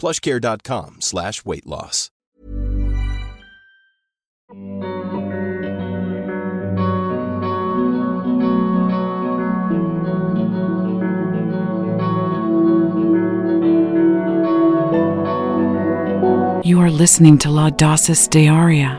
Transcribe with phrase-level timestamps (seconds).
[0.00, 2.10] plushcare.com slash weight loss.
[16.64, 18.98] You are listening to La Dosis Diaria,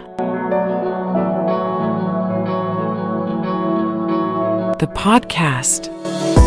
[4.80, 6.41] the podcast.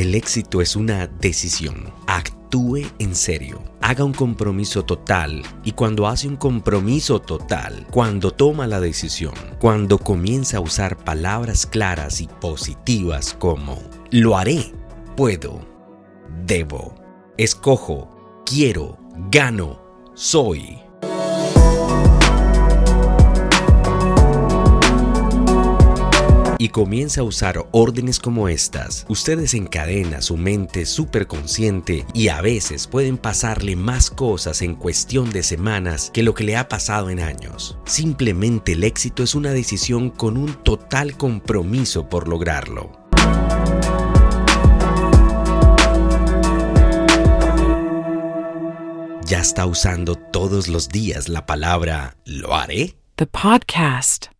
[0.00, 1.92] El éxito es una decisión.
[2.06, 3.62] Actúe en serio.
[3.82, 5.42] Haga un compromiso total.
[5.62, 11.66] Y cuando hace un compromiso total, cuando toma la decisión, cuando comienza a usar palabras
[11.66, 13.78] claras y positivas como
[14.10, 14.72] lo haré,
[15.18, 15.60] puedo,
[16.46, 16.94] debo,
[17.36, 18.96] escojo, quiero,
[19.30, 19.82] gano,
[20.14, 20.78] soy.
[26.60, 32.86] Y comienza a usar órdenes como estas, usted desencadena su mente superconsciente y a veces
[32.86, 37.20] pueden pasarle más cosas en cuestión de semanas que lo que le ha pasado en
[37.20, 37.78] años.
[37.86, 42.92] Simplemente el éxito es una decisión con un total compromiso por lograrlo.
[49.24, 52.96] ¿Ya está usando todos los días la palabra lo haré?
[53.16, 54.39] The podcast.